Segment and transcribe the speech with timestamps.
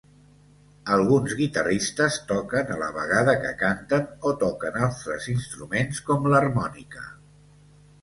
[0.95, 7.11] Alguns guitarristes toquen a la vegada que canten o toquen altres instruments, com l'harmònica.